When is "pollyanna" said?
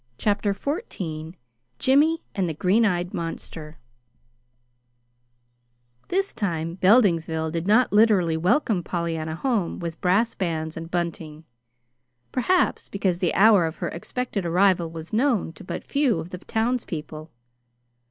8.81-9.35